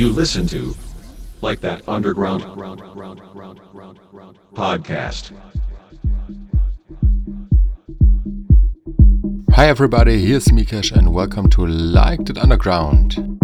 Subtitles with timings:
[0.00, 0.74] you listen to,
[1.42, 2.42] like that underground
[4.54, 5.30] podcast.
[9.52, 13.38] Hi everybody, here's Mikesh and welcome to Like That Underground.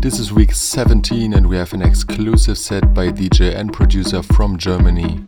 [0.00, 4.56] This is week 17 and we have an exclusive set by DJ and producer from
[4.56, 5.22] Germany.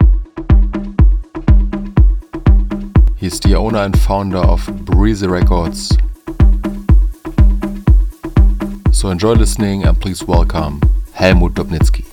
[3.17, 5.95] He's the owner and founder of Brise Records.
[9.03, 10.81] So enjoy listening and please welcome
[11.15, 12.12] Helmut Dubnitzky.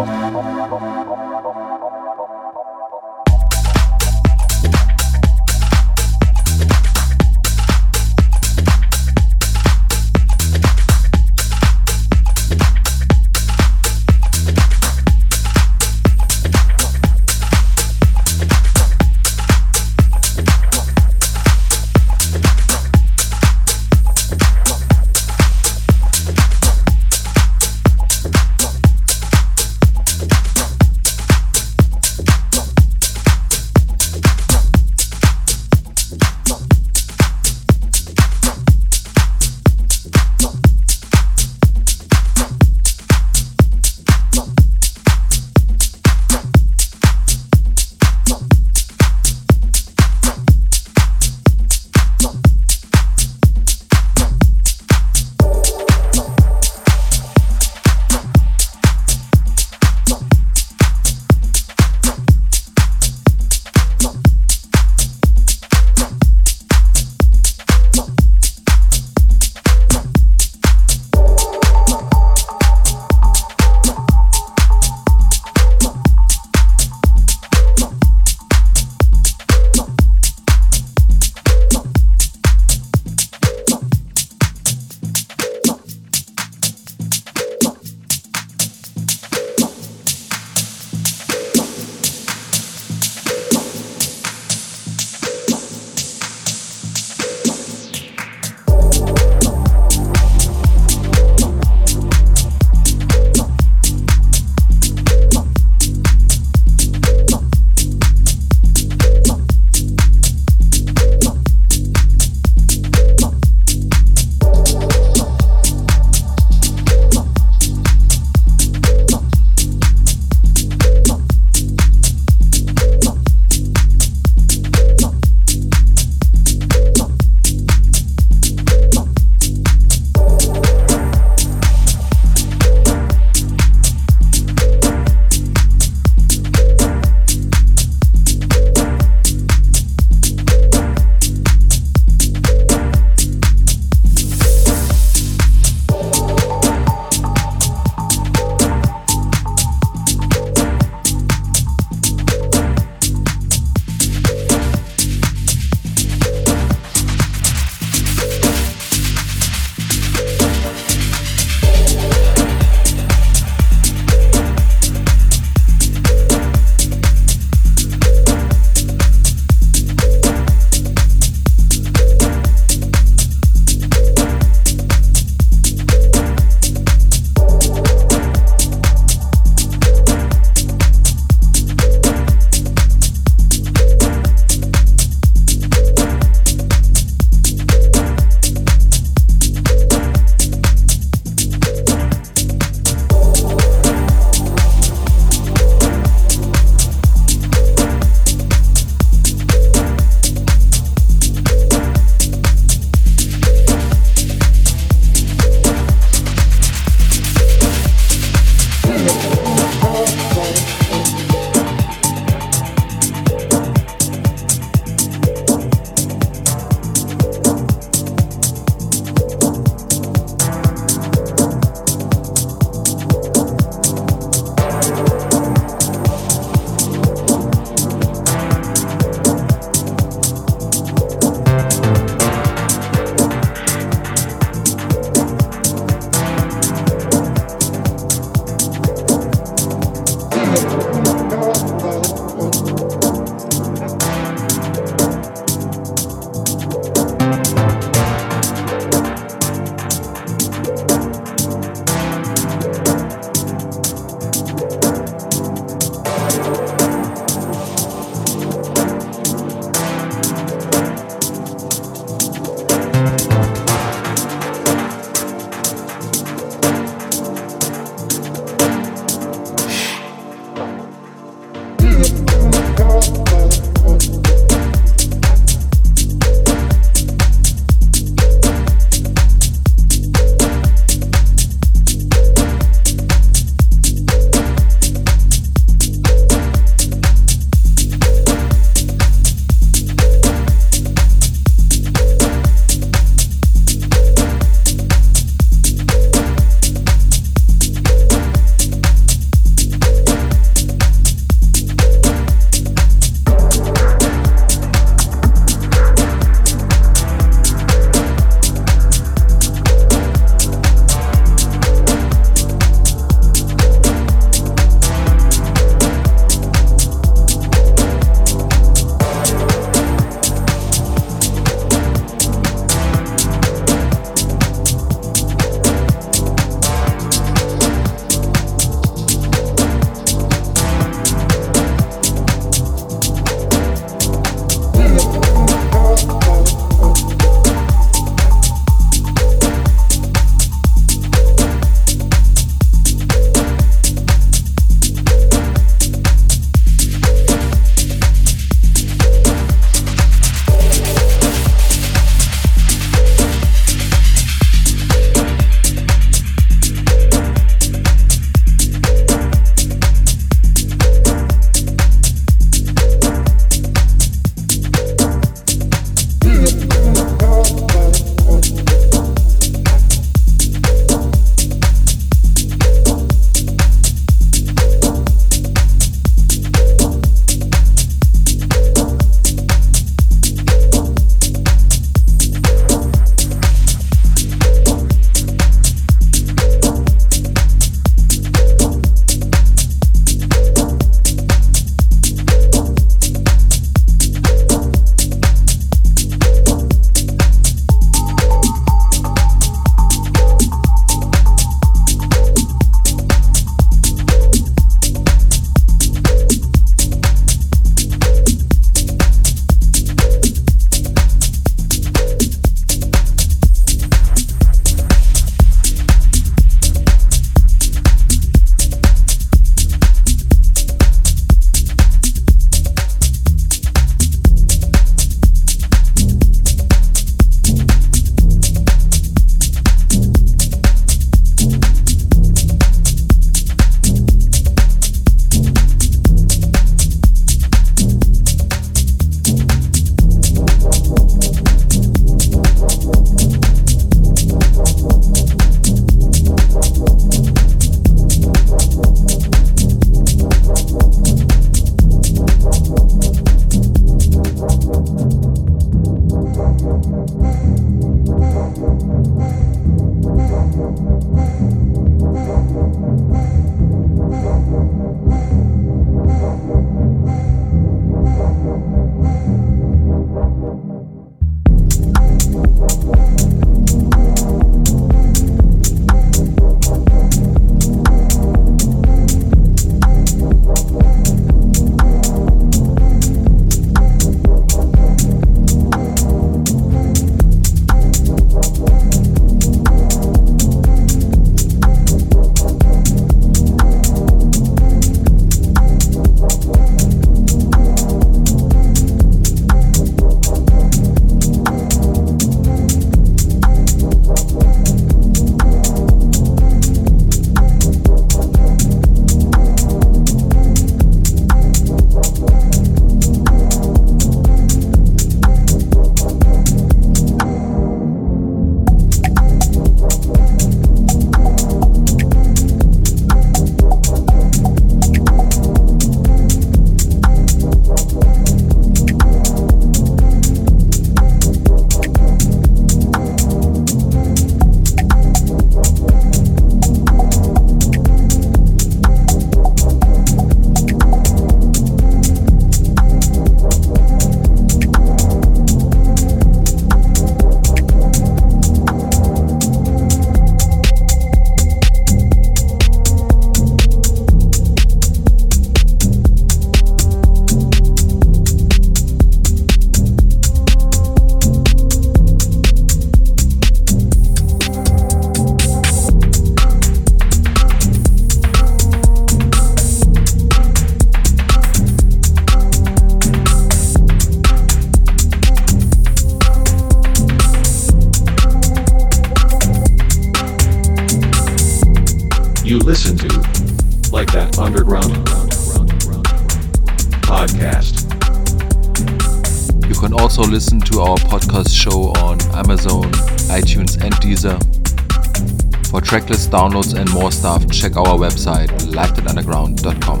[596.30, 600.00] Downloads and more stuff, check our website, likethatunderground.com.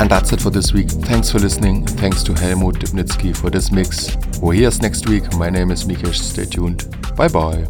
[0.00, 0.88] And that's it for this week.
[0.88, 1.84] Thanks for listening.
[1.84, 4.16] Thanks to Helmut Dubnitzky for this mix.
[4.40, 5.32] We're here next week.
[5.34, 6.14] My name is Mikesh.
[6.14, 6.88] Stay tuned.
[7.16, 7.66] Bye bye.